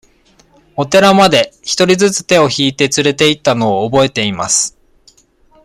[0.75, 4.75] お寺まで、一人ずつ手を引いて連れて行ったのを覚えています。